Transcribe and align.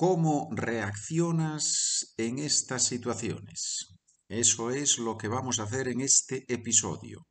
¿Cómo 0.00 0.48
reaccionas 0.52 2.14
en 2.16 2.38
estas 2.38 2.86
situaciones? 2.86 3.98
Eso 4.30 4.70
es 4.70 4.96
lo 4.96 5.18
que 5.18 5.28
vamos 5.28 5.58
a 5.58 5.64
hacer 5.64 5.88
en 5.88 6.00
este 6.00 6.46
episodio. 6.48 7.26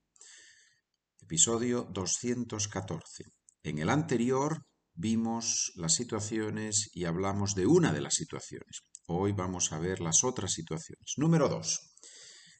Episodio 1.19 1.87
214. 1.91 3.23
En 3.63 3.79
el 3.79 3.89
anterior 3.89 4.67
vimos 4.93 5.71
las 5.77 5.95
situaciones 5.95 6.91
y 6.93 7.05
hablamos 7.05 7.55
de 7.55 7.65
una 7.65 7.91
de 7.91 8.01
las 8.01 8.13
situaciones. 8.13 8.81
Hoy 9.07 9.31
vamos 9.31 9.73
a 9.73 9.79
ver 9.79 9.99
las 9.99 10.23
otras 10.23 10.53
situaciones. 10.53 11.15
Número 11.17 11.49
2. 11.49 11.95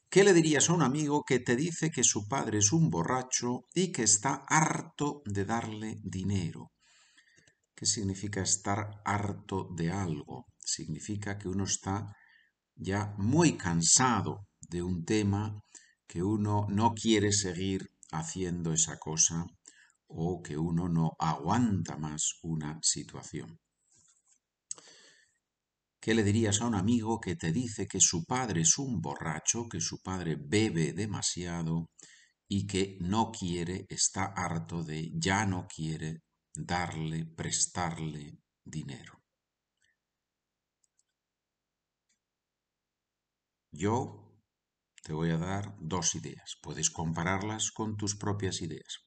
¿Qué 0.08 0.24
le 0.24 0.32
dirías 0.32 0.70
a 0.70 0.72
un 0.72 0.82
amigo 0.82 1.22
que 1.22 1.38
te 1.38 1.54
dice 1.54 1.92
que 1.92 2.02
su 2.02 2.26
padre 2.26 2.58
es 2.58 2.72
un 2.72 2.90
borracho 2.90 3.68
y 3.74 3.92
que 3.92 4.02
está 4.02 4.44
harto 4.48 5.22
de 5.24 5.44
darle 5.44 5.98
dinero? 6.02 6.72
¿Qué 7.80 7.86
significa 7.86 8.42
estar 8.42 9.00
harto 9.06 9.70
de 9.74 9.90
algo? 9.90 10.44
Significa 10.58 11.38
que 11.38 11.48
uno 11.48 11.64
está 11.64 12.14
ya 12.74 13.14
muy 13.16 13.56
cansado 13.56 14.48
de 14.60 14.82
un 14.82 15.06
tema, 15.06 15.58
que 16.06 16.22
uno 16.22 16.66
no 16.68 16.92
quiere 16.92 17.32
seguir 17.32 17.90
haciendo 18.12 18.74
esa 18.74 18.98
cosa 18.98 19.46
o 20.08 20.42
que 20.42 20.58
uno 20.58 20.90
no 20.90 21.12
aguanta 21.18 21.96
más 21.96 22.34
una 22.42 22.78
situación. 22.82 23.58
¿Qué 25.98 26.12
le 26.12 26.22
dirías 26.22 26.60
a 26.60 26.66
un 26.66 26.74
amigo 26.74 27.18
que 27.18 27.34
te 27.34 27.50
dice 27.50 27.86
que 27.86 28.00
su 28.00 28.26
padre 28.26 28.60
es 28.60 28.76
un 28.76 29.00
borracho, 29.00 29.70
que 29.70 29.80
su 29.80 30.02
padre 30.02 30.36
bebe 30.38 30.92
demasiado 30.92 31.88
y 32.46 32.66
que 32.66 32.98
no 33.00 33.30
quiere, 33.30 33.86
está 33.88 34.24
harto 34.24 34.84
de, 34.84 35.10
ya 35.14 35.46
no 35.46 35.66
quiere 35.66 36.24
darle, 36.66 37.26
prestarle 37.26 38.38
dinero. 38.64 39.20
Yo 43.72 44.20
te 45.02 45.12
voy 45.12 45.30
a 45.30 45.38
dar 45.38 45.76
dos 45.80 46.14
ideas. 46.14 46.56
Puedes 46.62 46.90
compararlas 46.90 47.70
con 47.70 47.96
tus 47.96 48.16
propias 48.16 48.62
ideas. 48.62 49.06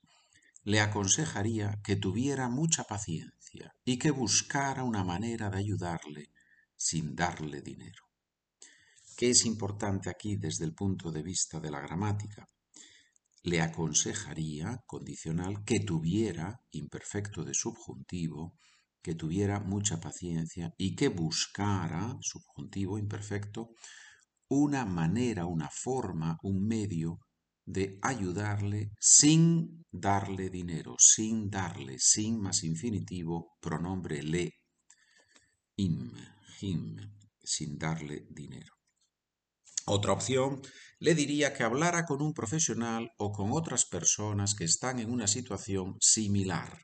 Le 0.63 0.79
aconsejaría 0.79 1.81
que 1.83 1.95
tuviera 1.95 2.47
mucha 2.49 2.85
paciencia 2.85 3.75
y 3.83 3.99
que 3.99 4.11
buscara 4.11 4.83
una 4.83 5.03
manera 5.03 5.49
de 5.49 5.57
ayudarle 5.57 6.31
sin 6.75 7.15
darle 7.15 7.61
dinero. 7.61 8.03
¿Qué 9.17 9.29
es 9.29 9.45
importante 9.45 10.09
aquí 10.09 10.37
desde 10.37 10.65
el 10.65 10.73
punto 10.73 11.11
de 11.11 11.21
vista 11.21 11.59
de 11.59 11.69
la 11.69 11.81
gramática? 11.81 12.47
Le 13.43 13.61
aconsejaría, 13.61 14.81
condicional, 14.87 15.63
que 15.65 15.81
tuviera, 15.81 16.61
imperfecto 16.71 17.43
de 17.43 17.53
subjuntivo, 17.53 18.55
que 19.01 19.15
tuviera 19.15 19.59
mucha 19.59 19.99
paciencia 19.99 20.73
y 20.77 20.95
que 20.95 21.09
buscara, 21.09 22.17
subjuntivo 22.21 22.97
imperfecto, 22.97 23.71
una 24.47 24.85
manera, 24.85 25.45
una 25.45 25.69
forma, 25.69 26.37
un 26.41 26.65
medio 26.65 27.19
de 27.65 27.99
ayudarle 28.01 28.91
sin 28.99 29.85
darle 29.91 30.49
dinero, 30.49 30.95
sin 30.97 31.49
darle, 31.49 31.97
sin 31.99 32.39
más 32.39 32.63
infinitivo, 32.63 33.57
pronombre 33.59 34.23
le, 34.23 34.53
im, 35.75 36.13
him, 36.61 36.97
sin 37.43 37.77
darle 37.77 38.25
dinero. 38.29 38.82
Otra 39.85 40.13
opción 40.13 40.61
le 40.99 41.13
diría 41.13 41.53
que 41.53 41.63
hablara 41.63 42.05
con 42.05 42.21
un 42.21 42.33
profesional 42.33 43.11
o 43.17 43.33
con 43.33 43.51
otras 43.51 43.85
personas 43.85 44.55
que 44.55 44.63
están 44.63 44.99
en 44.99 45.11
una 45.11 45.27
situación 45.27 45.97
similar. 45.99 46.79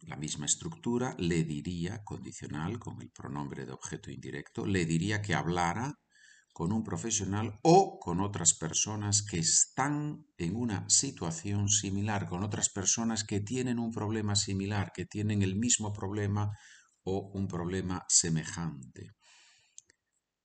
La 0.00 0.16
misma 0.16 0.44
estructura 0.44 1.14
le 1.18 1.44
diría, 1.44 2.02
condicional 2.04 2.78
con 2.78 3.00
el 3.00 3.10
pronombre 3.10 3.64
de 3.64 3.72
objeto 3.72 4.10
indirecto, 4.10 4.66
le 4.66 4.84
diría 4.84 5.22
que 5.22 5.34
hablara 5.34 5.94
con 6.52 6.70
un 6.70 6.84
profesional 6.84 7.58
o 7.62 7.98
con 7.98 8.20
otras 8.20 8.52
personas 8.52 9.22
que 9.22 9.38
están 9.38 10.26
en 10.36 10.56
una 10.56 10.90
situación 10.90 11.68
similar, 11.68 12.28
con 12.28 12.42
otras 12.42 12.68
personas 12.68 13.24
que 13.24 13.40
tienen 13.40 13.78
un 13.78 13.92
problema 13.92 14.36
similar, 14.36 14.92
que 14.94 15.06
tienen 15.06 15.40
el 15.40 15.56
mismo 15.56 15.92
problema 15.94 16.50
o 17.04 17.30
un 17.34 17.48
problema 17.48 18.04
semejante. 18.08 19.14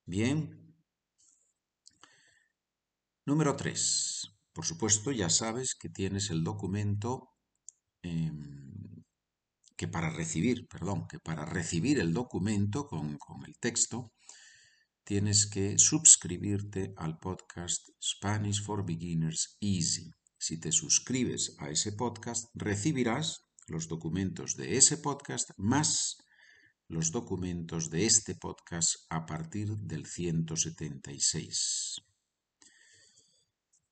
Bien. 0.06 0.76
Número 3.26 3.56
3. 3.56 4.38
Por 4.54 4.66
supuesto, 4.66 5.12
ya 5.12 5.30
sabes 5.30 5.76
que 5.76 5.90
tienes 5.90 6.30
el 6.30 6.44
documento 6.44 7.30
em, 8.02 9.04
que 9.76 9.88
para 9.88 10.10
recibir, 10.10 10.68
perdón, 10.68 11.08
que 11.08 11.20
para 11.20 11.46
recibir 11.46 12.00
el 12.00 12.14
documento 12.14 12.88
con, 12.88 13.18
con 13.18 13.46
el 13.46 13.58
texto, 13.60 14.14
tienes 15.04 15.46
que 15.46 15.78
suscribirte 15.78 16.94
al 16.98 17.20
podcast 17.20 17.88
Spanish 18.02 18.64
for 18.64 18.86
Beginners 18.86 19.58
Easy. 19.62 20.12
Si 20.40 20.60
te 20.60 20.72
suscribes 20.72 21.56
a 21.60 21.70
ese 21.70 21.94
podcast, 21.94 22.50
recibirás 22.54 23.44
los 23.68 23.88
documentos 23.88 24.56
de 24.56 24.78
ese 24.78 24.98
podcast 24.98 25.52
más 25.58 26.18
los 26.90 27.12
documentos 27.12 27.90
de 27.90 28.06
este 28.06 28.36
podcast 28.36 28.96
a 29.10 29.26
partir 29.26 29.76
del 29.78 30.06
176. 30.06 32.02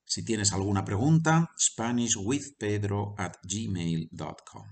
Si 0.05 0.23
tienes 0.23 0.53
alguna 0.53 0.85
pregunta, 0.85 1.51
SpanishWithPedro 1.59 3.15
at 3.17 3.33
gmail.com. 3.43 4.67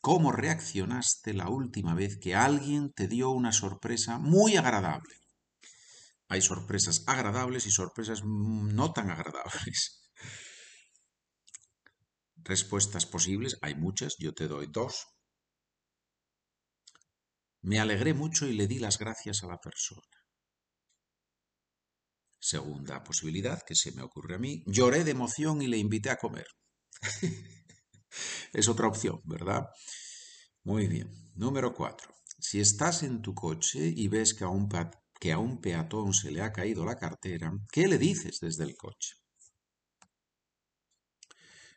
¿Cómo 0.00 0.32
reaccionaste 0.32 1.34
la 1.34 1.48
última 1.48 1.94
vez 1.94 2.18
que 2.18 2.34
alguien 2.34 2.92
te 2.92 3.06
dio 3.06 3.30
una 3.30 3.52
sorpresa 3.52 4.18
muy 4.18 4.56
agradable? 4.56 5.14
Hay 6.28 6.40
sorpresas 6.40 7.04
agradables 7.06 7.66
y 7.66 7.70
sorpresas 7.70 8.24
no 8.24 8.92
tan 8.92 9.10
agradables. 9.10 10.10
Respuestas 12.36 13.04
posibles, 13.06 13.58
hay 13.62 13.74
muchas, 13.74 14.16
yo 14.18 14.32
te 14.32 14.48
doy 14.48 14.66
dos. 14.70 15.06
Me 17.62 17.78
alegré 17.78 18.14
mucho 18.14 18.46
y 18.46 18.54
le 18.54 18.66
di 18.66 18.78
las 18.78 18.98
gracias 18.98 19.44
a 19.44 19.46
la 19.46 19.58
persona. 19.58 20.02
Segunda 22.40 23.04
posibilidad 23.04 23.62
que 23.66 23.74
se 23.74 23.92
me 23.92 24.02
ocurre 24.02 24.36
a 24.36 24.38
mí, 24.38 24.62
lloré 24.66 25.04
de 25.04 25.10
emoción 25.10 25.60
y 25.60 25.66
le 25.66 25.76
invité 25.76 26.08
a 26.08 26.16
comer. 26.16 26.46
es 28.54 28.68
otra 28.68 28.88
opción, 28.88 29.20
¿verdad? 29.24 29.66
Muy 30.64 30.86
bien. 30.86 31.10
Número 31.34 31.74
cuatro. 31.74 32.14
Si 32.38 32.60
estás 32.60 33.02
en 33.02 33.20
tu 33.20 33.34
coche 33.34 33.92
y 33.94 34.08
ves 34.08 34.32
que 34.32 34.44
a, 34.44 34.48
un 34.48 34.68
que 35.20 35.32
a 35.32 35.38
un 35.38 35.60
peatón 35.60 36.14
se 36.14 36.30
le 36.30 36.40
ha 36.40 36.52
caído 36.52 36.86
la 36.86 36.96
cartera, 36.96 37.52
¿qué 37.70 37.86
le 37.86 37.98
dices 37.98 38.38
desde 38.40 38.64
el 38.64 38.74
coche? 38.74 39.16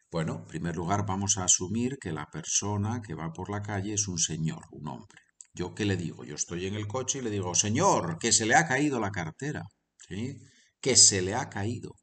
Bueno, 0.10 0.36
en 0.36 0.46
primer 0.46 0.76
lugar 0.76 1.06
vamos 1.06 1.38
a 1.38 1.44
asumir 1.44 1.98
que 2.00 2.14
la 2.14 2.28
persona 2.28 3.02
que 3.02 3.16
va 3.16 3.34
por 3.34 3.50
la 3.50 3.62
calle 3.62 3.94
es 3.94 4.08
un 4.08 4.20
señor, 4.20 4.64
un 4.72 4.88
hombre. 4.88 5.20
¿Yo 5.54 5.76
qué 5.76 5.86
le 5.86 5.98
digo? 5.98 6.24
Yo 6.26 6.36
estoy 6.36 6.66
en 6.66 6.74
el 6.74 6.88
coche 6.88 7.20
y 7.20 7.22
le 7.22 7.30
digo, 7.30 7.54
señor, 7.54 8.18
que 8.18 8.32
se 8.32 8.46
le 8.46 8.56
ha 8.56 8.68
caído 8.68 9.00
la 9.00 9.12
cartera. 9.12 9.64
¿Sí? 10.08 10.38
Que 10.82 10.96
se 10.96 11.22
le 11.22 11.36
ha 11.36 11.50
caído. 11.50 11.94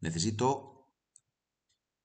Necesito 0.00 0.88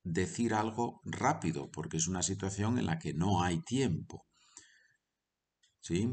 decir 0.04 0.54
algo 0.54 1.02
rápido 1.04 1.72
porque 1.72 1.98
es 1.98 2.08
una 2.08 2.22
situación 2.22 2.78
en 2.78 2.86
la 2.86 3.00
que 3.00 3.14
no 3.14 3.42
hay 3.42 3.62
tiempo. 3.62 4.26
¿Sí? 5.82 6.08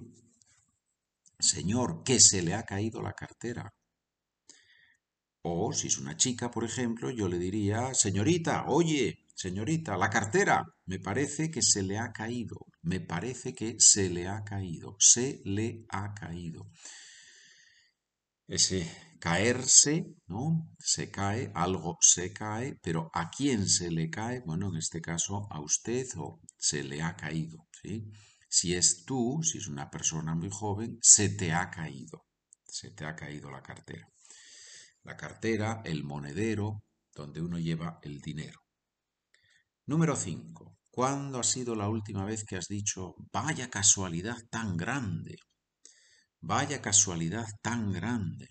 Señor, 1.38 2.02
que 2.02 2.18
se 2.20 2.40
le 2.42 2.54
ha 2.54 2.62
caído 2.64 3.02
la 3.02 3.12
cartera. 3.12 3.74
O 5.42 5.72
si 5.72 5.88
es 5.88 5.98
una 5.98 6.16
chica, 6.16 6.50
por 6.50 6.64
ejemplo, 6.64 7.10
yo 7.10 7.28
le 7.28 7.38
diría, 7.38 7.92
señorita, 7.94 8.64
oye, 8.68 9.21
Señorita, 9.34 9.96
la 9.96 10.10
cartera. 10.10 10.64
Me 10.86 10.98
parece 10.98 11.50
que 11.50 11.62
se 11.62 11.82
le 11.82 11.98
ha 11.98 12.12
caído. 12.12 12.66
Me 12.82 13.00
parece 13.00 13.54
que 13.54 13.76
se 13.78 14.08
le 14.10 14.28
ha 14.28 14.42
caído. 14.44 14.96
Se 14.98 15.40
le 15.44 15.84
ha 15.88 16.14
caído. 16.14 16.70
Ese 18.46 18.90
caerse, 19.18 20.16
¿no? 20.26 20.68
Se 20.78 21.10
cae, 21.10 21.52
algo 21.54 21.96
se 22.00 22.32
cae, 22.32 22.76
pero 22.82 23.08
¿a 23.14 23.30
quién 23.30 23.68
se 23.68 23.90
le 23.90 24.10
cae? 24.10 24.40
Bueno, 24.44 24.68
en 24.70 24.76
este 24.76 25.00
caso 25.00 25.46
a 25.48 25.60
usted 25.60 26.06
o 26.16 26.40
se 26.58 26.82
le 26.82 27.02
ha 27.02 27.14
caído, 27.14 27.68
¿sí? 27.80 28.10
Si 28.48 28.74
es 28.74 29.04
tú, 29.04 29.40
si 29.44 29.58
es 29.58 29.68
una 29.68 29.88
persona 29.88 30.34
muy 30.34 30.50
joven, 30.50 30.98
se 31.00 31.28
te 31.28 31.52
ha 31.52 31.70
caído. 31.70 32.26
Se 32.66 32.90
te 32.90 33.04
ha 33.04 33.14
caído 33.14 33.50
la 33.50 33.62
cartera. 33.62 34.08
La 35.04 35.16
cartera, 35.16 35.82
el 35.84 36.02
monedero, 36.04 36.82
donde 37.14 37.40
uno 37.40 37.58
lleva 37.58 38.00
el 38.02 38.20
dinero. 38.20 38.60
Número 39.84 40.14
5. 40.14 40.78
¿Cuándo 40.92 41.40
ha 41.40 41.42
sido 41.42 41.74
la 41.74 41.88
última 41.88 42.24
vez 42.24 42.44
que 42.44 42.56
has 42.56 42.68
dicho, 42.68 43.16
vaya 43.32 43.68
casualidad 43.68 44.36
tan 44.48 44.76
grande? 44.76 45.38
Vaya 46.40 46.80
casualidad 46.80 47.46
tan 47.62 47.92
grande. 47.92 48.48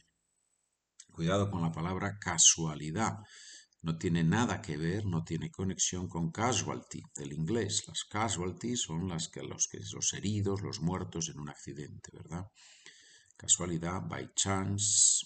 Cuidado 1.10 1.50
con 1.50 1.62
la 1.62 1.72
palabra 1.72 2.18
casualidad. 2.19 3.19
no 3.83 3.98
tiene 3.98 4.24
nada 4.24 4.62
que 4.62 4.75
ver, 4.75 5.06
no 5.06 5.24
tiene 5.24 5.50
conexión 5.50 6.10
con 6.10 6.31
casualty 6.31 7.01
del 7.16 7.31
inglés. 7.31 7.88
Las 7.88 8.04
casualties 8.04 8.81
son 8.81 9.07
las 9.07 9.30
que 9.30 9.42
los, 9.42 9.68
que, 9.69 9.80
los 9.94 10.13
heridos, 10.13 10.62
los 10.62 10.81
muertos 10.81 11.30
en 11.30 11.39
un 11.39 11.50
accidente, 11.50 12.12
¿verdad? 12.12 12.45
Casualidad, 13.38 14.01
by 14.01 14.33
chance, 14.36 15.25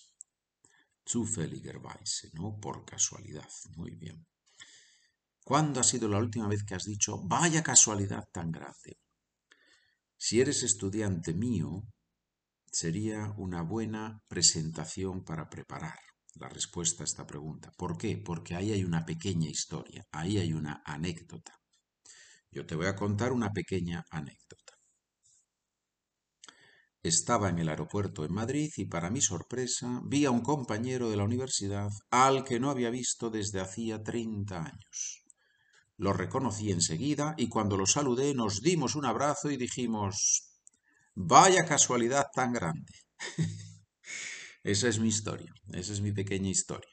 zufälligerweise, 1.03 2.29
¿no? 2.33 2.59
Por 2.59 2.85
casualidad. 2.85 3.49
Muy 3.75 3.95
bien. 3.95 4.25
¿Cuándo 5.45 5.79
ha 5.79 5.83
sido 5.83 6.09
la 6.09 6.17
última 6.17 6.47
vez 6.47 6.63
que 6.63 6.73
has 6.73 6.85
dicho, 6.85 7.21
vaya 7.23 7.61
casualidad 7.61 8.27
tan 8.31 8.51
grande? 8.51 8.97
Si 10.17 10.41
eres 10.41 10.63
estudiante 10.63 11.35
mío, 11.35 11.83
sería 12.65 13.31
una 13.37 13.61
buena 13.61 14.23
presentación 14.27 15.23
para 15.23 15.47
preparar 15.47 15.99
la 16.33 16.49
respuesta 16.49 17.03
a 17.03 17.05
esta 17.05 17.27
pregunta. 17.27 17.71
¿Por 17.77 17.95
qué? 17.95 18.17
Porque 18.17 18.55
ahí 18.55 18.71
hay 18.71 18.83
una 18.83 19.05
pequeña 19.05 19.47
historia, 19.47 20.03
ahí 20.11 20.39
hay 20.39 20.51
una 20.51 20.81
anécdota. 20.83 21.53
Yo 22.49 22.65
te 22.65 22.73
voy 22.73 22.87
a 22.87 22.95
contar 22.95 23.31
una 23.31 23.51
pequeña 23.51 24.03
anécdota. 24.09 24.73
Estaba 27.03 27.49
en 27.49 27.59
el 27.59 27.69
aeropuerto 27.69 28.25
en 28.25 28.33
Madrid 28.33 28.71
y 28.77 28.85
para 28.85 29.11
mi 29.11 29.21
sorpresa 29.21 30.01
vi 30.05 30.25
a 30.25 30.31
un 30.31 30.41
compañero 30.41 31.11
de 31.11 31.17
la 31.17 31.23
universidad 31.23 31.91
al 32.09 32.43
que 32.43 32.59
no 32.59 32.71
había 32.71 32.89
visto 32.89 33.29
desde 33.29 33.61
hacía 33.61 34.01
30 34.01 34.63
años. 34.63 35.24
Lo 35.97 36.11
reconocí 36.11 36.71
enseguida 36.71 37.35
y 37.37 37.47
cuando 37.47 37.77
lo 37.77 37.85
saludé 37.85 38.33
nos 38.33 38.61
dimos 38.61 38.95
un 38.95 39.05
abrazo 39.05 39.49
y 39.49 39.57
dijimos, 39.57 40.51
vaya 41.13 41.65
casualidad 41.65 42.27
tan 42.33 42.51
grande. 42.51 42.93
Esa 44.63 44.87
es 44.87 44.99
mi 44.99 45.09
historia, 45.09 45.53
esa 45.73 45.93
es 45.93 46.01
mi 46.01 46.11
pequeña 46.11 46.49
historia. 46.49 46.89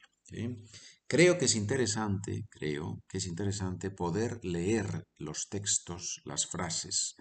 Creo 1.07 1.39
que 1.39 1.45
es 1.45 1.55
interesante, 1.55 2.45
creo 2.49 3.03
que 3.07 3.17
es 3.17 3.25
interesante 3.25 3.89
poder 3.89 4.39
leer 4.43 5.07
los 5.17 5.47
textos, 5.49 6.21
las 6.23 6.45
frases, 6.45 7.15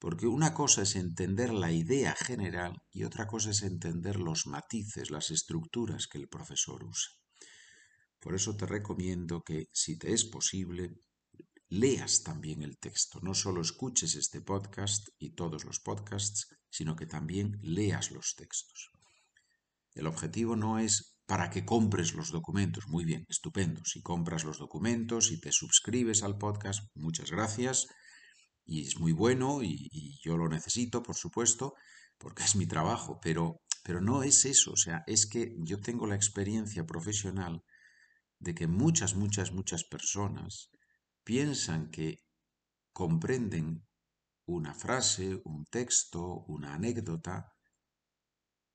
porque 0.00 0.26
una 0.26 0.52
cosa 0.52 0.82
es 0.82 0.96
entender 0.96 1.52
la 1.52 1.70
idea 1.70 2.14
general 2.16 2.82
y 2.90 3.04
otra 3.04 3.28
cosa 3.28 3.50
es 3.50 3.62
entender 3.62 4.16
los 4.16 4.48
matices, 4.48 5.12
las 5.12 5.30
estructuras 5.30 6.08
que 6.08 6.18
el 6.18 6.28
profesor 6.28 6.82
usa. 6.84 7.12
Por 8.18 8.34
eso 8.34 8.56
te 8.56 8.66
recomiendo 8.66 9.42
que, 9.42 9.68
si 9.72 9.96
te 9.96 10.12
es 10.12 10.24
posible, 10.24 10.90
leas 11.68 12.22
también 12.22 12.62
el 12.62 12.78
texto. 12.78 13.20
No 13.22 13.34
solo 13.34 13.60
escuches 13.60 14.14
este 14.14 14.40
podcast 14.40 15.08
y 15.18 15.34
todos 15.34 15.64
los 15.64 15.80
podcasts, 15.80 16.48
sino 16.70 16.96
que 16.96 17.06
también 17.06 17.58
leas 17.62 18.10
los 18.10 18.34
textos. 18.34 18.90
El 19.94 20.06
objetivo 20.06 20.56
no 20.56 20.78
es 20.78 21.14
para 21.26 21.50
que 21.50 21.64
compres 21.64 22.14
los 22.14 22.30
documentos. 22.30 22.88
Muy 22.88 23.04
bien, 23.04 23.24
estupendo. 23.28 23.82
Si 23.84 24.02
compras 24.02 24.44
los 24.44 24.58
documentos 24.58 25.30
y 25.30 25.40
te 25.40 25.52
suscribes 25.52 26.22
al 26.22 26.36
podcast, 26.36 26.84
muchas 26.94 27.30
gracias. 27.30 27.86
Y 28.66 28.86
es 28.86 28.98
muy 28.98 29.12
bueno 29.12 29.62
y, 29.62 30.18
yo 30.22 30.36
lo 30.36 30.48
necesito, 30.48 31.02
por 31.02 31.16
supuesto, 31.16 31.74
porque 32.18 32.42
es 32.42 32.56
mi 32.56 32.66
trabajo. 32.66 33.18
Pero, 33.22 33.60
pero 33.82 34.00
no 34.00 34.22
es 34.22 34.44
eso. 34.44 34.72
O 34.72 34.76
sea, 34.76 35.02
es 35.06 35.26
que 35.26 35.54
yo 35.58 35.80
tengo 35.80 36.06
la 36.06 36.16
experiencia 36.16 36.84
profesional 36.84 37.62
de 38.38 38.54
que 38.54 38.66
muchas, 38.66 39.14
muchas, 39.14 39.52
muchas 39.52 39.84
personas 39.84 40.70
piensan 41.24 41.90
que 41.90 42.22
comprenden 42.92 43.86
una 44.46 44.74
frase, 44.74 45.40
un 45.44 45.64
texto, 45.64 46.44
una 46.46 46.74
anécdota, 46.74 47.54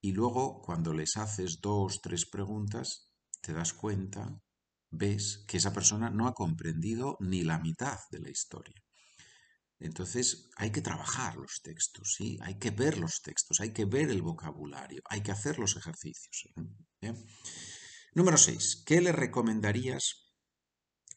y 0.01 0.13
luego, 0.13 0.61
cuando 0.61 0.93
les 0.93 1.17
haces 1.17 1.59
dos, 1.61 2.01
tres 2.01 2.25
preguntas, 2.25 3.11
te 3.41 3.53
das 3.53 3.73
cuenta, 3.73 4.41
ves 4.89 5.43
que 5.47 5.57
esa 5.57 5.73
persona 5.73 6.09
no 6.09 6.27
ha 6.27 6.33
comprendido 6.33 7.17
ni 7.19 7.43
la 7.43 7.59
mitad 7.59 7.99
de 8.09 8.19
la 8.19 8.29
historia. 8.29 8.81
Entonces 9.77 10.49
hay 10.57 10.71
que 10.71 10.81
trabajar 10.81 11.37
los 11.37 11.61
textos, 11.61 12.15
¿sí? 12.17 12.37
hay 12.41 12.57
que 12.59 12.71
ver 12.71 12.97
los 12.97 13.21
textos, 13.21 13.59
hay 13.61 13.71
que 13.71 13.85
ver 13.85 14.09
el 14.09 14.21
vocabulario, 14.21 15.01
hay 15.05 15.21
que 15.21 15.31
hacer 15.31 15.57
los 15.57 15.77
ejercicios. 15.77 16.49
¿eh? 17.01 17.13
Número 18.13 18.37
6. 18.37 18.83
¿Qué 18.85 18.99
le 18.99 19.13
recomendarías 19.13 20.28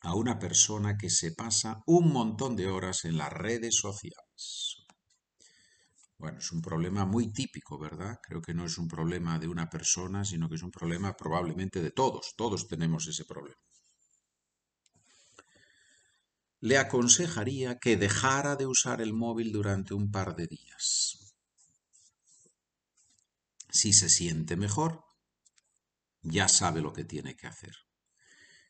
a 0.02 0.14
una 0.14 0.38
persona 0.38 0.96
que 0.98 1.10
se 1.10 1.32
pasa 1.32 1.82
un 1.86 2.12
montón 2.12 2.56
de 2.56 2.68
horas 2.68 3.04
en 3.04 3.16
las 3.18 3.32
redes 3.32 3.76
sociales? 3.76 4.84
Bueno, 6.18 6.38
es 6.38 6.52
un 6.52 6.62
problema 6.62 7.04
muy 7.04 7.32
típico, 7.32 7.78
¿verdad? 7.78 8.18
Creo 8.22 8.40
que 8.40 8.54
no 8.54 8.64
es 8.64 8.78
un 8.78 8.86
problema 8.86 9.38
de 9.38 9.48
una 9.48 9.68
persona, 9.68 10.24
sino 10.24 10.48
que 10.48 10.54
es 10.54 10.62
un 10.62 10.70
problema 10.70 11.16
probablemente 11.16 11.82
de 11.82 11.90
todos. 11.90 12.34
Todos 12.36 12.68
tenemos 12.68 13.08
ese 13.08 13.24
problema. 13.24 13.60
Le 16.60 16.78
aconsejaría 16.78 17.80
que 17.80 17.96
dejara 17.96 18.54
de 18.54 18.66
usar 18.66 19.00
el 19.00 19.12
móvil 19.12 19.50
durante 19.50 19.94
un 19.94 20.12
par 20.12 20.36
de 20.36 20.46
días. 20.46 21.34
Si 23.68 23.92
se 23.92 24.08
siente 24.08 24.54
mejor, 24.54 25.04
ya 26.20 26.46
sabe 26.46 26.82
lo 26.82 26.92
que 26.92 27.04
tiene 27.04 27.34
que 27.34 27.48
hacer. 27.48 27.74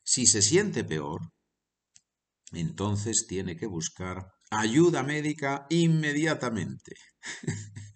Si 0.03 0.25
se 0.25 0.41
siente 0.41 0.83
peor, 0.83 1.21
entonces 2.51 3.27
tiene 3.27 3.55
que 3.57 3.65
buscar 3.65 4.27
ayuda 4.51 5.03
médica 5.03 5.65
inmediatamente. 5.69 6.95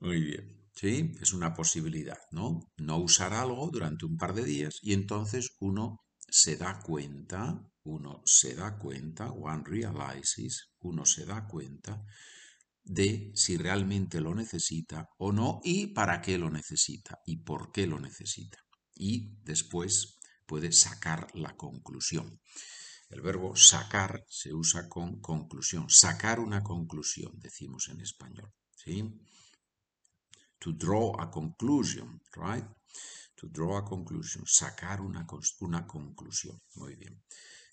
Muy 0.00 0.20
bien. 0.20 0.64
Sí, 0.74 1.12
es 1.20 1.32
una 1.32 1.54
posibilidad, 1.54 2.18
¿no? 2.32 2.72
No 2.78 2.98
usar 2.98 3.32
algo 3.32 3.70
durante 3.70 4.06
un 4.06 4.16
par 4.16 4.34
de 4.34 4.44
días 4.44 4.80
y 4.82 4.92
entonces 4.92 5.50
uno 5.60 6.00
se 6.28 6.56
da 6.56 6.80
cuenta, 6.80 7.62
uno 7.84 8.22
se 8.24 8.56
da 8.56 8.76
cuenta, 8.76 9.30
one 9.30 9.62
realizes, 9.64 10.72
uno 10.80 11.06
se 11.06 11.24
da 11.26 11.46
cuenta 11.46 12.02
de 12.82 13.30
si 13.34 13.56
realmente 13.56 14.20
lo 14.20 14.34
necesita 14.34 15.08
o 15.18 15.32
no 15.32 15.60
y 15.62 15.88
para 15.88 16.20
qué 16.20 16.38
lo 16.38 16.50
necesita 16.50 17.18
y 17.24 17.38
por 17.38 17.70
qué 17.70 17.86
lo 17.86 18.00
necesita. 18.00 18.58
Y 18.94 19.36
después 19.42 20.18
puede 20.46 20.72
sacar 20.72 21.28
la 21.34 21.56
conclusión. 21.56 22.40
El 23.10 23.20
verbo 23.20 23.54
sacar 23.54 24.24
se 24.28 24.52
usa 24.52 24.88
con 24.88 25.20
conclusión. 25.20 25.88
Sacar 25.88 26.40
una 26.40 26.62
conclusión, 26.62 27.38
decimos 27.38 27.88
en 27.88 28.00
español. 28.00 28.52
¿sí? 28.74 29.20
To 30.58 30.72
draw 30.72 31.20
a 31.20 31.30
conclusion, 31.30 32.20
right? 32.34 32.66
To 33.36 33.48
draw 33.48 33.76
a 33.76 33.84
conclusion. 33.84 34.44
Sacar 34.46 35.00
una, 35.00 35.26
una 35.60 35.86
conclusión. 35.86 36.60
Muy 36.74 36.96
bien. 36.96 37.22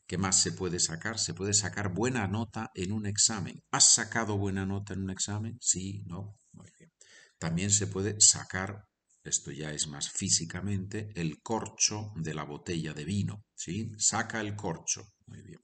¿Qué 0.06 0.18
más 0.18 0.36
se 0.42 0.52
puede 0.52 0.80
sacar? 0.80 1.18
Se 1.18 1.34
puede 1.34 1.54
sacar 1.54 1.94
buena 1.94 2.28
nota 2.28 2.70
en 2.76 2.92
un 2.92 3.06
examen. 3.06 3.64
¿Has 3.72 3.94
sacado 3.94 4.38
buena 4.38 4.66
nota 4.66 4.94
en 4.94 5.04
un 5.04 5.10
examen? 5.10 5.58
Sí, 5.62 6.04
no. 6.06 6.38
Muy 6.52 6.70
bien. 6.78 6.92
También 7.40 7.72
se 7.72 7.88
puede 7.88 8.20
sacar 8.20 8.91
esto 9.24 9.52
ya 9.52 9.72
es 9.72 9.88
más 9.88 10.10
físicamente, 10.12 11.12
el 11.16 11.42
corcho 11.42 12.12
de 12.16 12.34
la 12.34 12.44
botella 12.44 12.94
de 12.94 13.06
vino, 13.06 13.46
¿sí? 13.56 13.92
Saca 13.98 14.42
el 14.42 14.56
corcho, 14.56 15.04
muy 15.28 15.42
bien. 15.42 15.60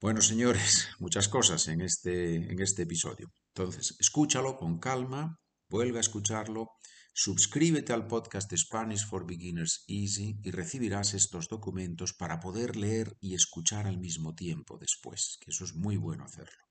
Bueno, 0.00 0.20
señores, 0.20 0.88
muchas 0.98 1.28
cosas 1.28 1.68
en 1.68 1.80
este, 1.80 2.36
en 2.36 2.60
este 2.60 2.82
episodio. 2.82 3.32
Entonces, 3.54 3.96
escúchalo 3.98 4.56
con 4.56 4.78
calma, 4.78 5.38
vuelve 5.70 5.96
a 5.96 6.02
escucharlo, 6.02 6.68
suscríbete 7.14 7.94
al 7.94 8.06
podcast 8.06 8.54
Spanish 8.54 9.06
for 9.06 9.26
Beginners 9.26 9.84
Easy 9.88 10.38
y 10.42 10.50
recibirás 10.50 11.14
estos 11.14 11.48
documentos 11.48 12.12
para 12.12 12.40
poder 12.40 12.76
leer 12.76 13.16
y 13.20 13.34
escuchar 13.34 13.86
al 13.86 13.98
mismo 13.98 14.34
tiempo 14.34 14.76
después, 14.78 15.38
que 15.40 15.50
eso 15.50 15.64
es 15.64 15.74
muy 15.74 15.96
bueno 15.96 16.24
hacerlo. 16.24 16.62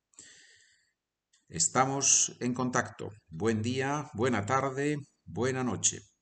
Estamos 1.47 2.35
en 2.39 2.53
contacto. 2.53 3.09
Buen 3.27 3.61
día, 3.61 4.09
buena 4.13 4.45
tarde, 4.45 4.97
buena 5.25 5.63
noche. 5.63 6.14